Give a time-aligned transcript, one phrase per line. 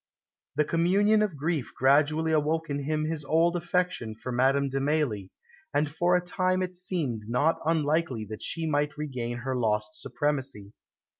[0.55, 5.29] The communion of grief gradually awoke in him his old affection for Madame de Mailly;
[5.75, 10.73] and for a time it seemed not unlikely that she might regain her lost supremacy.